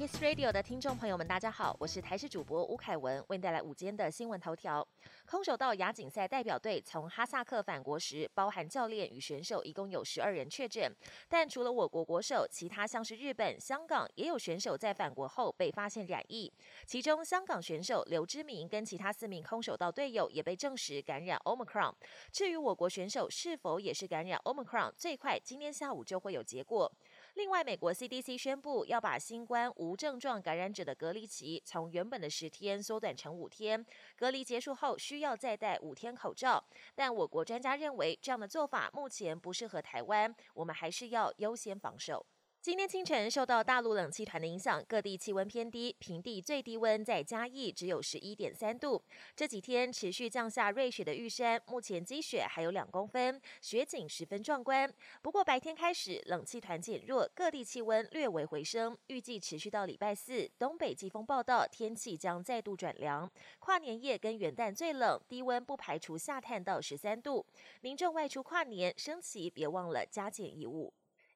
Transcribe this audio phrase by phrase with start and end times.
[0.00, 4.88] Kiss Radio 的听众朋友们，大家好，我是台视主播吴凯文，为您带来午间的新闻头条。
[5.26, 10.90] 空手道亚锦赛代表队从哈萨克返国时，包含教练与选手，一共有十二人确诊。
[11.28, 16.50] 但除了我国国手，其他像是日本、香港，也有选手在返国后被发现染疫。
[16.86, 21.92] 其中，香港选手刘之明跟其他四名空手道队友也被证实感染 Omicron。
[22.32, 26.90] 至于我国选手是否也是感染 Omicron，最快今天下午就会有结果。
[27.34, 33.84] 另外，美国 CDC 宣布要把新冠无症状感染者的隔离期从原本的十天缩短成五天，
[34.16, 36.62] 隔离结束后需要再戴五天口罩。
[36.94, 42.26] 但我国专家认为，这样的做法目前不适合台湾，我们还是要优先防守。
[42.62, 49.02] 今天清晨受到大陆冷气团的影响，各地气温偏低，平地最低温在嘉义只有十一点三度。
[49.34, 54.92] 这几天持续降下瑞雪的玉山，目前积雪还有两公分，雪景十分壮观。
[55.22, 60.46] 不过白天开始冷气团减弱，各地气温略微回升，预计持续到礼拜四。
[60.58, 63.30] 东北季风报道，天气将再度转凉。
[63.58, 67.46] 跨年夜跟元旦最冷，低温不排除下探到十三度。
[67.80, 70.92] 民众外出跨年升旗，别忘了加减衣物。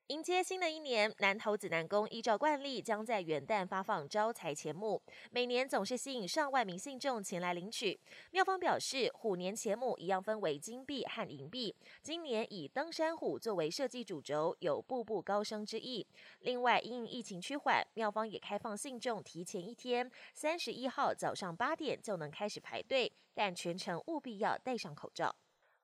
[0.08, 7.98] 迎接新的一年，南投子南宫依照惯例，将在元旦发放招财钱母，每年总是吸引上万名信众前来领取。
[8.30, 16.06] 庙方表示，虎年钱母一样分为金币和银币，今年以登山虎作为设计主轴，有步步高升之意。
[16.40, 25.34] 另外，因疫情趋缓，庙方也开放信众提前一天，三十一号早上八点就能开始排队，但全程务必要戴上口罩。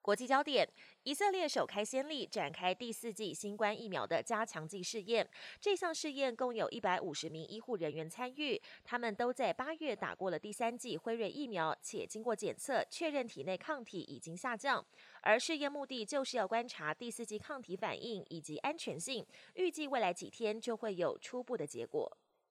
[0.02, 0.66] 国际焦点：
[1.02, 5.28] 以色列首开先例，展开第四季新冠疫苗的加强剂试验。
[5.60, 14.82] 这项试验共有一百五十名医护人员参与，他们都在八月打过了第三剂辉瑞疫苗，且经过检测确认体内抗体已经下降。
[15.20, 22.10] 而试验目的就是要观察第四季抗体反应以及安全性，预计未来几天就会有初步的结果。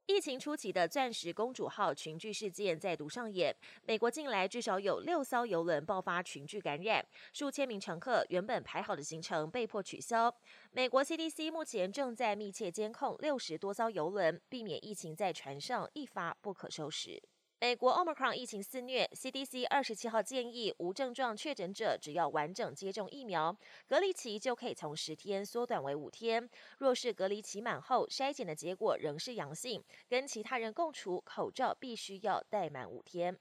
[0.09, 3.55] 疫情初期的“钻石公主号”群聚事件再度上演。
[3.86, 10.36] 美国近来至少有六艘游轮爆发群聚感染，数千名乘客原本排好的行程被迫取消。
[10.71, 17.21] 美国 CDC 目前正在密切监控六十多艘游轮，避免疫情在船上一发不可收拾。
[17.61, 23.53] 美国 Omicron 疫情肆虐，CDC 二十七号建议无症状确诊者只要完整接种疫苗，
[23.86, 26.49] 隔离期就可以从十天缩短为五天。
[26.77, 33.37] 若是隔离期满后筛检的结果仍是阳性，跟其他人共处，口罩必须要戴满五天。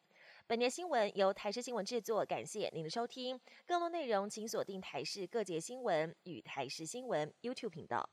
[0.49, 3.41] 本节新闻由台视新闻制作，感谢您的收听。
[3.67, 8.11] 更多内容请锁定台视各节新闻与台视新闻 YouTube 频道。